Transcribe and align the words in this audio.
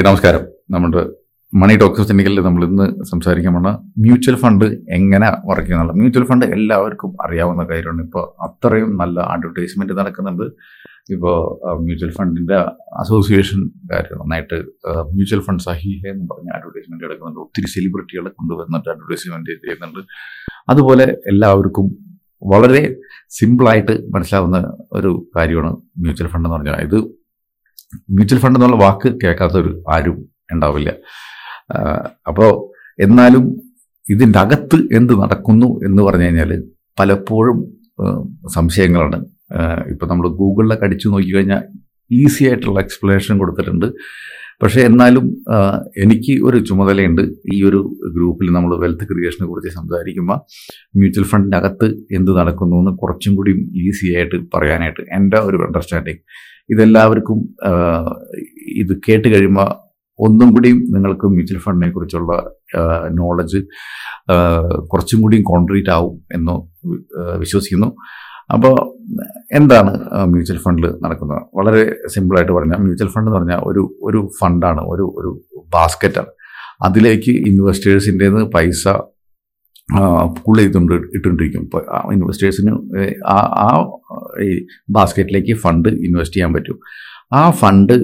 ഏയ് 0.00 0.06
നമസ്കാരം. 0.06 0.42
നമ്മുടെ 0.74 1.00
മണി 1.60 1.74
ടോക്സ് 1.80 2.04
ടെക്നിക്കലിൽ 2.08 2.40
നമ്മൾ 2.46 2.62
ഇന്ന് 2.66 2.84
സംസാരിക്കാൻ 3.08 3.52
പോണ 3.56 3.70
മ്യൂച്വൽ 4.04 4.36
ഫണ്ട് 4.42 4.64
എങ്ങനെ 4.96 5.28
വർക്ക് 5.48 5.66
ചെയ്യുന്നുള്ള 5.66 5.94
മ്യൂച്വൽ 5.98 6.24
ഫണ്ട് 6.30 6.44
എല്ലാവർക്കും 6.56 7.10
അറിയാവുന്ന 7.24 7.62
കാര്യമാണ്. 7.70 8.04
ഇപ്പോൾ 8.06 8.24
അത്രയും 8.46 8.90
നല്ല 9.02 9.18
അഡ്വർടൈസ്മെന്റ് 9.34 9.96
നടക്കുന്നുണ്ട്. 10.00 10.46
ഇപ്പോൾ 11.16 11.36
മ്യൂച്വൽ 11.84 12.12
ഫണ്ടിന്റെ 12.18 12.56
അസോസിയേഷൻ 13.02 13.60
കാര്യം 13.92 14.22
നന്നായിട്ട് 14.22 14.58
മ്യൂച്വൽ 15.12 15.42
ഫണ്ട് 15.48 15.64
സഹീഹ 15.68 16.02
എന്ന് 16.14 16.26
പറഞ്ഞ 16.32 16.50
അഡ്വർടൈസ്മെന്റ് 16.58 17.06
എടുക്കുന്നുണ്ട്. 17.08 17.40
ഒത്തിരി 17.46 17.70
സെലിബ്രിറ്റികളെ 17.76 18.32
കൊണ്ടുവന്നിട്ട് 18.40 18.90
അഡ്വർടൈസ്മെന്റ് 18.96 19.58
ചെയ്യുന്നുണ്ട്. 19.64 20.02
അതുപോലെ 20.74 21.08
എല്ലാവർക്കും 21.32 21.88
വളരെ 22.54 22.84
സിമ്പിളായിട്ട് 23.38 23.96
മനസ്സിലാവുന്ന 24.16 24.58
ഒരു 24.98 25.12
കാര്യമാണ് 25.38 25.72
മ്യൂച്വൽ 26.04 26.28
ഫണ്ട് 26.34 26.46
എന്ന് 26.48 26.58
പറഞ്ഞാൽ. 26.58 26.78
ഇത് 26.88 27.00
മ്യൂച്വൽ 28.16 28.40
ഫണ്ട് 28.42 28.58
എന്നുള്ള 28.58 28.76
വാക്ക് 28.76 29.08
കേൾക്കാത്തൊരു 29.22 29.72
ആരും 29.94 30.16
ഉണ്ടാവില്ല. 30.52 30.90
അപ്പോൾ 32.28 32.50
എന്നാലും 33.06 33.44
ഇതിന്റെ 34.06 34.38
അകത്ത് 34.38 34.78
എന്ത് 34.98 35.12
നടക്കുന്നു 35.22 35.68
എന്ന് 35.86 36.02
പറഞ്ഞു 36.02 36.24
കഴിഞ്ഞാൽ 36.24 36.50
പലപ്പോഴും 37.00 37.58
സംശയങ്ങളാണ്. 38.54 39.18
ഇപ്പം 39.92 40.08
നമ്മൾ 40.08 40.26
ഗൂഗിളിലൊക്കെ 40.40 40.84
അടിച്ചു 40.84 41.08
നോക്കിക്കഴിഞ്ഞാൽ 41.08 41.62
ഈസി 42.10 42.42
ആയിട്ടുള്ള 42.44 42.78
എക്സ്പ്ലനേഷൻ 42.80 43.34
കൊടുത്തിട്ടുണ്ട്. 43.38 43.86
പക്ഷേ 44.62 44.80
എന്നാലും 44.88 45.24
എനിക്ക് 46.04 46.32
ഒരു 46.46 46.58
ചുമതലയുണ്ട്. 46.68 47.22
ഈ 47.54 47.58
ഒരു 47.68 47.80
ഗ്രൂപ്പിൽ 48.16 48.48
നമ്മൾ 48.56 48.72
വെൽത്ത് 48.82 49.04
ക്രിയേഷനെ 49.10 49.46
കുറിച്ച് 49.48 49.70
സംസാരിക്കുമ്പോൾ 49.76 50.38
മ്യൂച്വൽ 50.98 51.26
ഫണ്ടിന്റെ 51.30 51.56
അകത്ത് 51.56 51.88
എന്ത് 52.18 52.32
നടക്കുന്നു 52.38 52.76
എന്ന് 52.82 52.92
കുറച്ചും 53.02 53.34
കൂടി 53.36 53.52
ഈസി 53.84 54.08
ആയിട്ട് 54.16 54.38
പറയാനായിട്ട് 54.54 55.02
എന്റെ 55.18 55.40
ഒരു 55.40 55.60
അണ്ടർസ്റ്റാൻഡിങ് 55.66 56.22
ഇതെല്ലാവർക്കും 56.72 57.38
ഇത് 58.76 58.92
കേട്ട് 59.08 59.28
കഴിയുമ്പോൾ 59.28 59.68
ഒന്നും 60.18 60.48
കൂടിയും 60.54 60.78
നിങ്ങൾക്ക് 60.94 61.26
മ്യൂച്വൽ 61.26 61.58
ഫണ്ടിനെ 61.58 61.92
കുറിച്ചുള്ള 61.92 62.32
നോളജ് 63.10 63.60
കുറച്ചും 64.92 65.20
കൂടിയും 65.22 65.42
കോൺക്രീറ്റ് 65.42 65.90
ആവും 65.90 66.16
എന്ന് 66.32 66.54
വിശ്വസിക്കുന്നു. 67.38 67.88
അപ്പോൾ 68.52 68.74
എന്താണ് 69.52 69.90
മ്യൂച്വൽ 70.26 70.58
ഫണ്ടിൽ 70.58 70.86
നടക്കുന്നത്? 71.04 71.42
വളരെ 71.54 71.82
സിമ്പിളായിട്ട് 72.06 72.52
പറഞ്ഞാൽ 72.52 72.78
മ്യൂച്വൽ 72.78 73.08
ഫണ്ട് 73.08 73.28
എന്ന് 73.28 73.38
പറഞ്ഞാൽ 73.38 73.60
ഒരു 73.60 73.82
ഒരു 74.02 74.30
ഫണ്ടാണ് 74.40 74.80
ഒരു 74.80 75.04
ഒരു 75.16 75.30
ബാസ്ക്കറ്റാണ് 75.74 76.32
അതിലേക്ക് 76.82 77.30
ഇൻവെസ്റ്റേഴ്സിന്റെ 77.30 78.28
പൈസ 78.56 78.88
പുൾ 80.44 80.56
ചെയ്തുകൊണ്ട് 80.58 80.94
ഇട്ടുകൊണ്ടിരിക്കും. 81.16 81.62
ഇപ്പോൾ 81.62 81.82
ഇൻവെസ്റ്റേഴ്സിന് 82.14 82.72
ആ 83.34 83.38
ആ 83.66 83.68
ഈ 84.46 84.50
ബാസ്ക്കറ്റിലേക്ക് 84.96 85.54
ഫണ്ട് 85.54 85.88
ഇൻവെസ്റ്റ് 85.88 86.36
ചെയ്യാൻ 86.36 86.52
പറ്റും. 86.54 86.78
ആ 87.32 87.50
ഫണ്ട് 87.60 87.94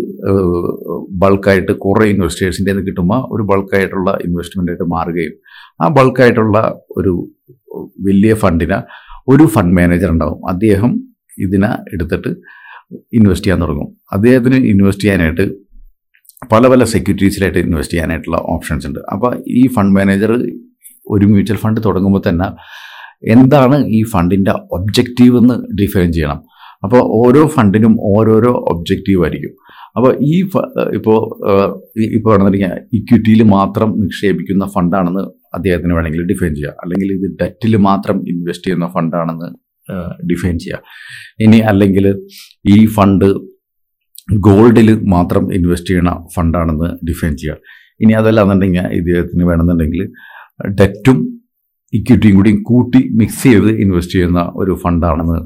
ബൾക്കായിട്ട് 1.22 1.72
കുറേ 1.84 2.04
ഇൻവെസ്റ്റേഴ്സിന്റെ 2.14 2.72
നിന്ന് 2.72 2.86
കിട്ടുമ്പോൾ 2.86 3.20
ഒരു 3.34 3.42
ബൾക്കായിട്ടുള്ള 3.42 4.10
ഇൻവെസ്റ്റ്മെന്റായിട്ട് 4.26 4.86
മാറുകയും 4.94 5.34
ആ 5.82 5.88
ബൾക്കായിട്ടുള്ള 5.88 6.58
ഒരു 6.96 7.12
വലിയ 8.08 8.34
ഫണ്ടിന് 8.34 8.78
ഒരു 9.28 9.44
ഫണ്ട് 9.54 9.74
മാനേജർ 9.76 10.10
ഉണ്ടാവും. 10.10 10.40
അദ്ദേഹം 10.48 10.92
ഇതിനെ 11.38 11.70
എടുത്തിട്ട് 11.94 12.30
ഇൻവെസ്റ്റ് 13.18 13.46
ചെയ്യാൻ 13.46 13.62
തുടങ്ങും. 13.62 13.88
അദ്ദേഹത്തിന് 14.12 14.58
ഇൻവെസ്റ്റ് 14.72 15.04
ചെയ്യാനായിട്ട് 15.04 15.46
പല 16.52 16.68
പല 16.68 16.84
സെക്യൂരിറ്റീസിലായിട്ട് 16.84 17.58
ഇൻവെസ്റ്റ് 17.58 17.94
ചെയ്യാനായിട്ടുള്ള 17.94 18.38
ഓപ്ഷൻസ് 18.54 18.86
ഉണ്ട്. 18.86 19.00
അപ്പോൾ 19.12 19.30
ഈ 19.48 19.62
ഫണ്ട് 19.74 19.94
മാനേജർ 19.96 20.32
ഒരു 21.10 21.26
മ്യൂച്വൽ 21.26 21.56
ഫണ്ട് 21.56 21.80
തുടങ്ങുമ്പോൾ 21.84 22.22
തന്നെ 22.28 22.48
എന്താണ് 23.34 23.76
ഈ 23.88 24.00
ഫണ്ടിന്റെ 24.12 24.52
ഒബ്ജക്റ്റീവ് 24.72 25.36
എന്ന് 25.38 25.54
ഡിഫൈൻ 25.82 26.08
ചെയ്യണം. 26.12 26.40
അപ്പോൾ 26.84 27.00
ഓരോ 27.20 27.42
ഫണ്ടിനും 27.46 27.94
ഓരോരോ 28.10 28.52
ഒബ്ജക്റ്റീവ് 28.72 29.22
ആയിരിക്കും. 29.24 29.52
അപ്പോൾ 29.96 30.10
ഈ 30.20 30.34
ഇപ്പോൾ 30.94 31.16
ഇപ്പോൾ 32.16 32.30
പറഞ്ഞിരിക്കുക 32.32 32.70
ഇക്വിറ്റിയിൽ 32.92 33.42
മാത്രം 33.42 33.90
നിക്ഷേപിക്കുന്ന 34.00 34.64
ഫണ്ടാണെന്ന് 34.74 35.22
അദ്ദേഹത്തിന് 35.54 35.92
വേണമെങ്കിൽ 35.92 36.26
ഡിഫൈൻ 36.32 36.52
ചെയ്യുക 36.54 36.72
അല്ലെങ്കിൽ 36.82 37.10
ഇത് 37.12 37.26
ഡെറ്റിൽ 37.42 37.74
മാത്രം 37.76 38.16
ഇൻവെസ്റ്റ് 38.28 38.66
ചെയ്യുന്ന 38.66 38.86
ഫണ്ടാണെന്ന് 38.86 39.48
ഡിഫൈൻ 40.30 40.58
ചെയ്യുക 40.58 40.82
ഇനി 41.40 41.58
അല്ലെങ്കിൽ 41.70 42.06
ഈ 42.68 42.76
ഫണ്ട് 42.86 43.28
ഗോൾഡിൽ 44.40 44.88
മാത്രം 45.08 45.44
ഇൻവെസ്റ്റ് 45.52 45.88
ചെയ്യുന്ന 45.88 46.12
ഫണ്ടാണെന്ന് 46.34 46.88
ഡിഫൈൻ 47.10 47.36
ചെയ്യുക 47.36 47.58
ഇനി 48.00 48.12
അതല്ല 48.12 48.40
എന്നുണ്ടെങ്കിൽ 48.40 48.86
ഇദ്ദേഹത്തിന് 48.92 49.44
വേണമെന്നുണ്ടെങ്കിൽ 49.44 50.02
ഡെറ്റും 50.60 51.18
ഇക്വിറ്റിയും 51.92 52.36
കൂടി 52.36 52.52
കൂട്ടി 52.62 53.08
മിക്സ് 53.12 53.42
ചെയ്ത് 53.42 53.68
ഇൻവെസ്റ്റ് 53.80 54.12
ചെയ്യുന്ന 54.12 54.52
ഒരു 54.56 54.78
ഫണ്ടാണെന്ന് 54.84 55.38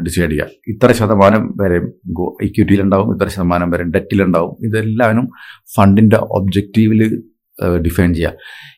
ഡിസൈഡ് 0.00 0.30
ചെയ്യുക 0.30 0.46
ഇത്ര 0.68 0.92
ശതമാനം 0.92 1.54
വരെ 1.56 1.78
ഇക്വിറ്റിയിലുണ്ടാവും 2.42 3.16
ഇത്ര 3.16 3.28
ശതമാനം 3.28 3.70
വരെ 3.70 3.84
ഡെറ്റിലുണ്ടാവും 3.84 4.56
ഇതെല്ലാവരും 4.64 5.28
ഫണ്ടിന്റെ 5.76 6.16
ഒബ്ജക്റ്റീവിൽ 6.16 7.02
ഡിഫൈൻ 7.86 8.14
ചെയ്യുക 8.14 8.32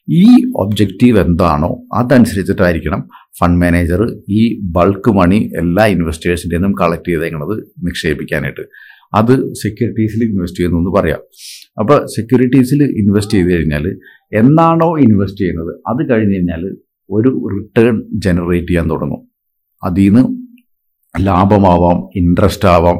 ഈ 0.09 0.25
ഒബ്ജക്റ്റീവ് 0.57 1.19
എന്താണോ 1.19 1.71
അതനുസരിച്ചിട്ടായിരിക്കണം 1.95 3.09
ഫണ്ട് 3.39 3.61
മാനേജർ 3.65 4.17
ഈ 4.29 4.61
ബൾക്ക് 4.63 5.11
മണി 5.11 5.51
എല്ലാ 5.57 5.87
ഇൻവെസ്റ്റേഴ്സിന്റെ 5.87 6.57
നിന്നും 6.57 6.75
കളക്ട് 6.81 7.09
ചെയ്തേക്കുന്നത് 7.09 7.65
നിക്ഷേപിക്കാനായിട്ട്. 7.85 8.65
അത് 9.15 9.55
സെക്യൂരിറ്റീസിൽ 9.55 10.31
ഇൻവെസ്റ്റ് 10.31 10.59
ചെയ്യുന്നു 10.59 10.81
എന്ന് 10.81 11.01
പറയാം. 11.01 11.21
അപ്പോൾ 11.79 12.07
സെക്യൂരിറ്റീസിൽ 12.07 12.83
ഇൻവെസ്റ്റ് 12.83 13.35
ചെയ്ത് 13.35 13.51
കഴിഞ്ഞാൽ 13.53 13.99
എന്നാണോ 14.35 14.99
ഇൻവെസ്റ്റ് 14.99 15.41
ചെയ്യുന്നത്? 15.41 15.73
അത് 15.87 16.11
കഴിഞ്ഞ് 16.11 16.35
കഴിഞ്ഞാൽ 16.35 16.77
ഒരു 17.11 17.31
റിട്ടേൺ 17.55 18.03
ജനറേറ്റ് 18.13 18.69
ചെയ്യാൻ 18.69 18.91
തുടങ്ങും. 18.91 19.29
അതിൽ 19.85 20.09
നിന്ന് 20.09 21.27
ലാഭമാവാം 21.27 21.99
ഇൻട്രസ്റ്റ് 22.17 22.69
ആവാം 22.69 22.99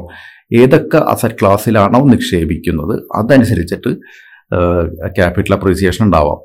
ഏതൊക്കെ 0.57 0.97
അസറ്റ് 0.97 1.35
ക്ലാസ്സിലാണോ 1.41 1.99
നിക്ഷേപിക്കുന്നത് 2.05 2.95
അതനുസരിച്ചിട്ട് 3.15 3.97
ക്യാപിറ്റൽ 5.17 5.53
അപ്രീസിയേഷൻ 5.53 6.05
ഉണ്ടാവാം. 6.05 6.39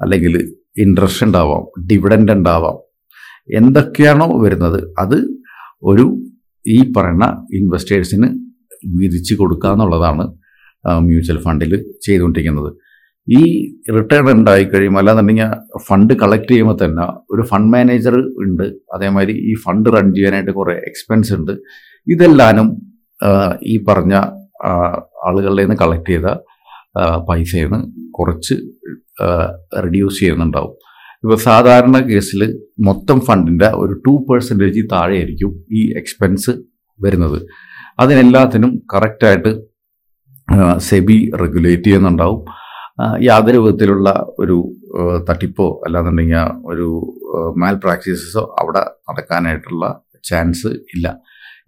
അല്ലെങ്കിൽ 0.00 0.34
ഇൻട്രസ്റ്റ് 0.78 1.26
ഉണ്ടാവാം 1.26 1.86
ഡിവിഡൻഡ് 1.86 2.32
ഉണ്ടാവാം. 2.32 2.76
എന്തൊക്കെയാണോ 3.56 4.42
വരുന്നത്? 4.42 4.94
അത് 4.98 5.18
ഒരു 5.82 6.04
ഈ 6.68 6.92
പറയുന്ന 6.92 7.46
ഇൻവെസ്റ്റേഴ്സിന് 7.52 8.47
വീതിച്ച് 8.86 9.34
കൊടുക്കുക 9.34 9.70
എന്നുള്ളതാണ് 9.70 10.24
മ്യൂച്വൽ 11.06 11.38
ഫണ്ടിൽ 11.46 11.72
ചെയ്തുകൊണ്ടിരിക്കുന്നത്. 12.06 12.70
ഈ 13.28 13.40
റിട്ടേൺ 13.96 14.30
ഉണ്ടായി 14.30 14.64
കഴിയുമ്പോൾ 14.64 15.00
അല്ലാന്നുണ്ടെങ്കിൽ 15.00 15.50
ഫണ്ട് 15.88 16.14
കളക്ട് 16.14 16.50
ചെയ്യുമ്പോൾ 16.50 16.76
തന്നെ 16.84 17.04
ഒരു 17.30 17.42
ഫണ്ട് 17.50 17.70
മാനേജർ 17.74 18.14
ഉണ്ട് 18.44 18.66
അതേമാതിരി 18.94 19.34
ഈ 19.50 19.54
ഫണ്ട് 19.64 19.88
റൺ 19.96 20.14
ചെയ്യാനായിട്ട് 20.14 20.50
കുറേ 20.50 20.74
എക്സ്പെൻസ് 20.90 21.32
ഉണ്ട്. 21.32 21.52
ഇതെല്ലാനും 22.06 22.68
ഈ 23.62 23.84
പറഞ്ഞ 23.88 24.14
ആളുകളിൽ 25.28 25.60
നിന്ന് 25.62 25.76
കളക്ട് 25.76 26.10
ചെയ്ത 26.10 26.28
പൈസയിൽ 27.28 27.68
നിന്ന് 27.68 27.80
കുറച്ച് 28.18 28.54
റിഡ്യൂസ് 29.84 30.18
ചെയ്യുന്നുണ്ടാവും. 30.20 30.74
ഇപ്പോൾ 31.24 31.36
സാധാരണ 31.36 31.96
കേസിൽ 31.98 32.40
മൊത്തം 32.88 33.20
ഫണ്ടിന്റെ 33.20 33.68
ഒരു 33.82 33.94
ടു 34.06 34.12
പെർസെന്റേജ് 34.30 34.82
താഴെയായിരിക്കും 34.92 35.52
ഈ 35.70 35.82
എക്സ്പെൻസ് 36.00 36.52
വരുന്നത്. 37.04 37.38
അതിനെല്ലാത്തിനും 38.02 38.72
കറക്റ്റായിട്ട് 38.94 39.50
സെബി 40.88 41.18
റെഗുലേറ്റ് 41.40 41.84
ചെയ്യുന്നുണ്ടാവും. 41.84 42.40
യാതൊരു 43.20 43.58
വിധത്തിലുള്ള 43.64 44.08
ഒരു 44.38 44.56
തട്ടിപ്പോ 45.28 45.66
അല്ലാന്നുണ്ടെങ്കിൽ 45.86 46.38
ഒരു 46.70 46.86
മാൽ 47.60 47.74
പ്രാക്ടീസസോ 47.84 48.44
അവിടെ 48.60 48.82
നടക്കാനായിട്ടുള്ള 49.10 49.84
ചാൻസ് 50.28 50.70
ഇല്ല. 50.94 51.06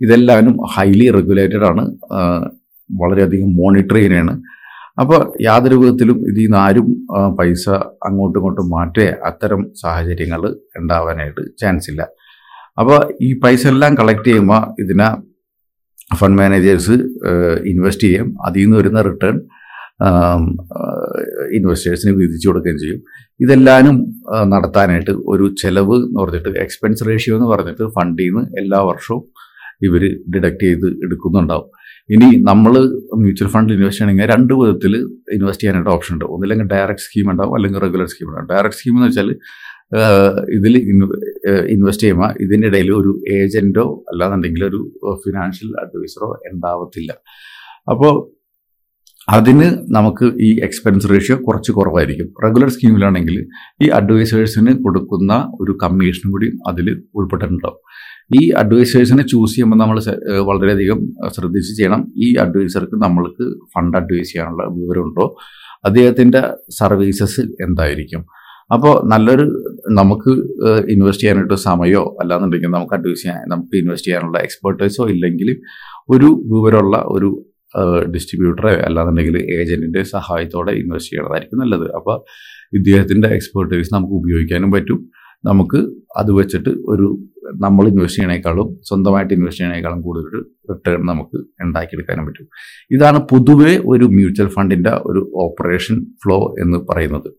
ഇതെല്ലാവരും 0.05 0.55
ഹൈലി 0.75 1.07
റെഗുലേറ്റഡ് 1.19 1.67
ആണ്. 1.71 1.85
വളരെയധികം 2.91 3.51
മോണിറ്റർ 3.57 3.97
ചെയ്യുന്നതാണ്. 3.97 4.35
അപ്പോൾ 5.01 5.21
യാതൊരു 5.43 5.77
വിധത്തിലും 5.81 6.19
ഇതിൽ 6.31 6.45
നിന്ന് 6.45 6.59
ആരും 6.59 6.89
പൈസ 7.39 7.65
അങ്ങോട്ടും 8.07 8.39
ഇങ്ങോട്ടും 8.41 8.67
മാറ്റേ 8.71 9.07
അത്തരം 9.29 9.61
സാഹചര്യങ്ങൾ 9.83 10.43
ഉണ്ടാവാനായിട്ട് 10.81 11.43
ചാൻസ് 11.61 11.89
ഇല്ല. 11.93 12.03
അപ്പോൾ 12.81 12.99
ഈ 13.23 13.29
പൈസ 13.45 13.62
എല്ലാം 13.67 13.95
കളക്ട് 14.01 14.27
ചെയ്യുമ്പോൾ 14.29 14.62
ഇതിനെ 14.83 15.09
ഫണ്ട് 16.19 16.38
മാനേജേഴ്സ് 16.41 16.94
ഇൻവെസ്റ്റ് 17.73 18.06
ചെയ്യാം. 18.08 18.29
അതിൽ 18.46 18.62
നിന്ന് 18.64 18.76
വരുന്ന 18.81 19.00
റിട്ടേൺ 19.08 19.37
ഇൻവെസ്റ്റേഴ്സിന് 21.56 22.12
വിധിച്ചു 22.20 22.46
കൊടുക്കുകയും 22.49 22.79
ചെയ്യും. 22.82 23.00
ഇതെല്ലാനും 23.44 23.96
നടത്താനായിട്ട് 24.52 25.12
ഒരു 25.32 25.44
ചെലവ് 25.62 25.96
എന്ന് 26.06 26.19
പറഞ്ഞിട്ട് 26.23 26.52
എക്സ്പെൻസ് 26.64 27.06
റേഷ്യോ 27.08 27.35
എന്ന് 27.38 27.49
പറഞ്ഞിട്ട് 27.52 27.85
ഫണ്ടിൽ 27.96 28.31
നിന്ന് 28.31 28.43
എല്ലാ 28.62 28.81
വർഷവും 28.90 29.23
ഇവർ 29.88 30.02
ഡിഡക്ട് 30.35 30.64
ചെയ്ത് 30.64 30.88
എടുക്കുന്നുണ്ടാവും. 31.05 31.69
ഇനി 32.14 32.29
നമ്മൾ 32.50 32.73
മ്യൂച്വൽ 33.23 33.49
ഫണ്ടിൽ 33.55 33.75
ഇൻവെസ്റ്റ് 33.76 34.00
ചെയ്യണമെങ്കിൽ 34.00 34.31
രണ്ട് 34.35 34.52
വിധത്തിൽ 34.61 34.94
ഇൻവെസ്റ്റ് 35.37 35.62
ചെയ്യാനായിട്ട് 35.62 35.93
ഓപ്ഷൻ 35.96 36.14
ഉണ്ട് 36.14 36.25
ഒന്നില്ലെങ്കിൽ 36.35 36.67
ഡയറക്റ്റ് 36.75 37.05
സ്കീം 37.06 37.26
ഉണ്ടാവും 37.32 37.55
അല്ലെങ്കിൽ 37.56 37.81
റെഗുലർ 37.87 38.08
സ്കീം 38.12 38.29
ഉണ്ടാവും. 38.31 38.49
ഡയറക്റ്റ് 38.52 38.79
സ്കീം 38.81 38.94
എന്ന് 38.96 39.08
വെച്ചാൽ 39.08 39.31
ഇതിൽ 40.56 40.75
ഇൻവെസ്റ്റ് 41.75 42.04
ചെയ്യുമ്പോൾ 42.04 42.32
ഇതിനിടയിൽ 42.44 42.90
ഒരു 43.00 43.12
ഏജന്റോ 43.38 43.87
അല്ലാന്നുണ്ടെങ്കിൽ 44.10 44.62
ഒരു 44.70 44.81
ഫിനാൻഷ്യൽ 45.25 45.70
അഡ്വൈസറോ 45.82 46.28
ഉണ്ടാവത്തില്ല. 46.50 47.12
അപ്പോൾ 47.92 48.14
അതിന് 49.37 49.66
നമുക്ക് 49.96 50.26
ഈ 50.46 50.48
എക്സ്പെൻസ് 50.66 51.08
റേഷ്യോ 51.10 51.37
കുറച്ച് 51.46 51.72
കുറവായിരിക്കും. 51.72 52.28
റെഗുലർ 52.44 52.69
സ്കീമിലാണെങ്കിൽ 52.75 53.37
ഈ 53.84 53.88
അഡ്വൈസേഴ്സിന് 53.98 54.72
കൊടുക്കുന്ന 54.84 55.32
ഒരു 55.60 55.72
കമ്മീഷനും 55.82 56.31
കൂടി 56.34 56.48
അതിൽ 56.70 56.87
ഉൾപ്പെട്ടിട്ടുണ്ടാവും. 57.19 57.81
ഈ 58.40 58.42
അഡ്വൈസേഴ്സിനെ 58.62 59.25
ചൂസ് 59.32 59.52
ചെയ്യുമ്പോൾ 59.54 59.76
നമ്മൾ 59.76 59.98
വളരെയധികം 60.50 60.98
ശ്രദ്ധിച്ച് 61.37 61.72
ചെയ്യണം. 61.78 62.02
ഈ 62.26 62.28
അഡ്വൈസർക്ക് 62.44 62.96
നമ്മൾക്ക് 63.04 63.46
ഫണ്ട് 63.75 63.96
അഡ്വൈസ് 64.00 64.31
ചെയ്യാനുള്ള 64.32 64.64
വിവരമുണ്ടോ? 64.78 65.26
അദ്ദേഹത്തിന്റെ 65.88 66.42
സർവീസസ് 66.81 67.42
എന്തായിരിക്കും? 67.66 68.25
അപ്പോൾ 68.75 68.94
നല്ലൊരു 69.12 69.44
നമുക്ക് 69.99 70.32
ഇൻവെസ്റ്റ് 70.94 71.22
ചെയ്യാനായിട്ട് 71.22 71.55
സമയമോ 71.67 72.02
അല്ലാന്നുണ്ടെങ്കിൽ 72.20 72.70
നമുക്ക് 72.76 72.94
അഡ്വൈസ് 72.94 73.22
ചെയ്യാൻ 73.22 73.40
നമുക്ക് 73.49 73.75
ഇൻവെസ്റ്റ് 73.82 74.08
ചെയ്യാനുള്ള 74.08 74.38
എക്സ്പേർട്ടൈസോ 74.46 75.05
ഇല്ലെങ്കിൽ 75.14 75.49
ഒരു 76.14 76.28
വിവരമുള്ള 76.52 76.99
ഒരു 77.14 77.31
ഡിസ്ട്രിബ്യൂട്ടറെ 78.14 78.75
അല്ലാന്നുണ്ടെങ്കിൽ 78.87 79.37
ഏജന്റിന്റെ 79.58 80.02
സഹായത്തോടെ 80.17 80.72
ഇൻവെസ്റ്റ് 80.82 81.11
ചെയ്യണതായിരിക്കും 81.12 81.58
നല്ലത്. 81.58 81.87
അപ്പോൾ 81.99 82.17
ഇദ്ദേഹത്തിന്റെ 82.78 83.28
എക്സ്പേർട്ടൈസ് 83.37 83.94
നമുക്ക് 83.94 84.14
ഉപയോഗിക്കാനും 84.20 84.70
പറ്റും. 84.70 85.00
നമുക്ക് 85.44 85.78
അത് 86.20 86.31
വെച്ചിട്ട് 86.38 86.70
ഒരു 86.93 87.06
നമ്മൾ 87.64 87.84
ഇൻവെസ്റ്റ് 87.88 88.19
ചെയ്യണേക്കാളും 88.19 88.66
സ്വന്തമായിട്ട് 88.88 89.32
ഇൻവെസ്റ്റ് 89.37 89.61
ചെയ്യണേക്കാളും 89.62 90.00
കൂടുതൽ 90.02 90.34
റിട്ടേൺ 90.70 91.00
നമുക്ക് 91.11 91.38
ഉണ്ടാക്കിയെടുക്കാനും 91.64 92.26
പറ്റും. 92.26 92.46
ഇതാണ് 92.96 93.19
പൊതുവെ 93.31 93.73
ഒരു 93.93 94.05
മ്യൂച്വൽ 94.16 94.49
ഫണ്ടിന്റെ 94.56 94.93
ഒരു 95.11 95.23
ഓപ്പറേഷൻ 95.44 95.96
ഫ്ലോ 96.25 96.38
എന്ന് 96.64 96.81
പറയുന്നത്. 96.90 97.31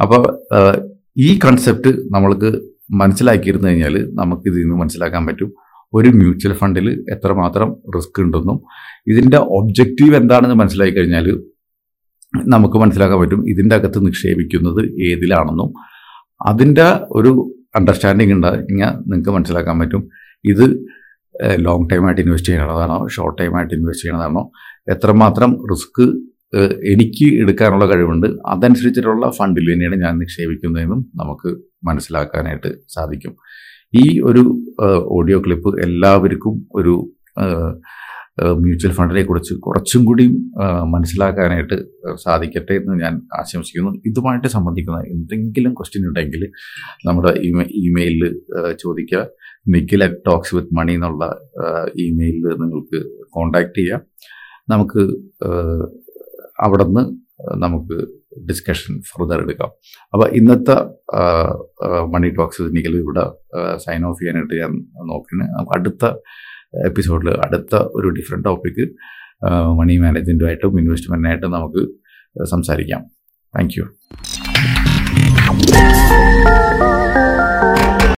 അപ്പോൾ 0.00 0.22
ഈ 1.16 1.38
കൺസെപ്റ്റ് 1.44 1.90
നമ്മൾക്ക് 2.10 2.50
മനസ്സിലാക്കിയിരുന്നു 2.90 3.68
കഴിഞ്ഞാൽ 3.68 3.94
നമുക്ക് 4.12 4.42
ഇതിൽ 4.48 4.62
നിന്ന് 4.62 4.76
മനസ്സിലാക്കാൻ 4.76 5.26
പറ്റും. 5.26 5.50
ഒരു 5.94 6.08
മ്യൂച്വൽ 6.08 6.52
ഫണ്ടിൽ 6.52 7.04
എത്രമാത്രം 7.14 7.76
റിസ്ക് 7.96 8.20
ഉണ്ടെന്നും 8.20 8.58
ഇതിന്റെ 9.06 9.36
ഒബ്ജക്റ്റീവ് 9.36 10.14
എന്താണെന്ന് 10.14 10.54
മനസ്സിലാക്കി 10.54 10.96
കഴിഞ്ഞാൽ 10.96 11.26
നമുക്ക് 12.34 12.76
മനസ്സിലാക്കാൻ 12.76 13.20
പറ്റും 13.20 13.48
ഇതിന്റെ 13.48 13.76
അകത്ത് 13.76 14.06
നിക്ഷേപിക്കുന്നത് 14.06 14.80
ഏതിലാണെന്നും. 15.08 15.70
അതിന്റെ 16.46 16.86
ഒരു 17.10 17.32
അണ്ടർസ്റ്റാൻഡിങ് 17.76 18.32
ഉണ്ടായിരുന്നെങ്കിൽ 18.32 18.98
നിങ്ങൾക്ക് 19.06 19.30
മനസ്സിലാക്കാൻ 19.30 19.76
പറ്റും. 19.78 20.02
ഇത് 20.44 20.64
ലോങ് 21.58 21.88
ടൈമായിട്ട് 21.92 22.20
ഇൻവെസ്റ്റ് 22.20 22.52
ചെയ്യണതാണോ 22.52 23.08
ഷോർട്ട് 23.08 23.42
ടൈമായിട്ട് 23.42 23.74
ഇൻവെസ്റ്റ് 23.74 24.04
ചെയ്യണതാണോ 24.04 24.50
എത്രമാത്രം 24.94 25.50
റിസ്ക് 25.72 26.04
എനിക്ക് 26.92 27.26
എടുക്കാനുള്ള 27.42 27.84
കഴിവുണ്ട്. 27.86 28.26
അതനുസരിച്ചിട്ടുള്ള 28.46 29.30
ഫണ്ടിൽ 29.30 29.66
തന്നെയാണ് 29.72 29.96
ഞാൻ 30.00 30.18
നിക്ഷേപിക്കുന്നതെന്നും 30.18 31.00
നമുക്ക് 31.16 31.50
മനസ്സിലാക്കാനായിട്ട് 31.84 32.70
സാധിക്കും. 32.88 33.34
ഈ 33.94 34.20
ഒരു 34.20 34.42
ഓഡിയോ 35.16 35.38
ക്ലിപ്പ് 35.40 35.70
എല്ലാവർക്കും 35.82 36.54
ഒരു 36.74 37.12
മ്യൂച്വൽ 38.60 38.92
ഫണ്ടിനെ 38.92 39.22
കുറിച്ച് 39.22 39.54
കുറച്ചും 39.54 40.04
കൂടി 40.04 40.24
മനസ്സിലാക്കാനായിട്ട് 40.84 41.76
സാധിക്കട്ടെ 42.14 42.72
എന്ന് 42.72 42.94
ഞാൻ 43.04 43.14
ആശംസിക്കുന്നു. 43.38 43.90
ഇതുമായിട്ട് 44.06 44.46
സംബന്ധിക്കുന്ന 44.46 45.00
എന്തെങ്കിലും 45.00 45.72
ക്വസ്റ്റ്യൻ 45.72 46.06
ഉണ്ടെങ്കിൽ 46.08 46.44
നമ്മുടെ 47.06 47.32
ഇമെയിലിൽ 47.82 48.24
ചോദിക്കുക. 48.80 49.26
Nikhil 49.68 50.04
at 50.04 50.20
talks 50.26 50.54
with 50.54 50.74
money 50.78 50.92
എന്നുള്ള 50.92 51.24
ഇമെയിലിൽ 52.06 52.46
നിങ്ങൾക്ക് 52.62 53.00
കോണ്ടാക്ട് 53.30 53.78
ചെയ്യാം. 53.78 54.02
നമുക്ക് 54.68 55.02
അവിടെ 56.66 56.84
നിന്ന് 56.88 57.02
നമുക്ക് 57.64 57.96
ഡിസ്കഷൻ 58.48 58.92
ഫർദർ 59.10 59.38
എടുക്കാം. 59.44 59.70
അപ്പോൾ 60.12 60.26
ഇന്നത്തെ 60.38 60.76
മണി 62.14 62.28
ടോക്സ് 62.38 62.62
എനിക്ക് 62.62 62.92
ഇവിടെ 63.04 63.24
സൈൻ 63.84 64.04
ഓഫ് 64.10 64.18
ചെയ്യാനായിട്ട് 64.20 64.54
ഞാൻ 64.62 64.72
നോക്കുന്നു 65.10 65.46
നമുക്ക് 65.56 65.74
അടുത്ത 65.78 66.04
എപ്പിസോഡിൽ 66.90 67.30
അടുത്ത 67.46 67.74
ഒരു 67.98 68.10
ഡിഫറെന്റ് 68.18 68.46
ടോപ്പിക്ക് 68.48 68.86
മണി 69.80 69.96
മാനേജ്മെന്റുമായിട്ടും 70.04 70.78
ഇൻവെസ്റ്റ്മെന്റിനായിട്ടും 70.82 71.52
നമുക്ക് 71.58 71.82
സംസാരിക്കാം. 72.54 73.02
Thank 73.54 73.74
you 73.78 73.84